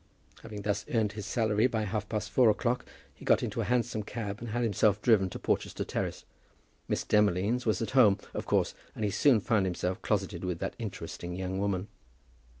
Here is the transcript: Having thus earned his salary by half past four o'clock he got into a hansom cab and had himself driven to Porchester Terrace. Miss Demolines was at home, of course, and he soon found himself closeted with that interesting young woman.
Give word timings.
Having 0.41 0.63
thus 0.63 0.83
earned 0.91 1.11
his 1.11 1.27
salary 1.27 1.67
by 1.67 1.83
half 1.83 2.09
past 2.09 2.31
four 2.31 2.49
o'clock 2.49 2.87
he 3.13 3.23
got 3.23 3.43
into 3.43 3.61
a 3.61 3.65
hansom 3.65 4.01
cab 4.01 4.39
and 4.39 4.49
had 4.49 4.63
himself 4.63 4.99
driven 4.99 5.29
to 5.29 5.37
Porchester 5.37 5.85
Terrace. 5.85 6.25
Miss 6.87 7.03
Demolines 7.03 7.67
was 7.67 7.83
at 7.83 7.91
home, 7.91 8.17
of 8.33 8.47
course, 8.47 8.73
and 8.95 9.03
he 9.05 9.11
soon 9.11 9.39
found 9.39 9.67
himself 9.67 10.01
closeted 10.01 10.43
with 10.43 10.57
that 10.57 10.75
interesting 10.79 11.35
young 11.35 11.59
woman. 11.59 11.87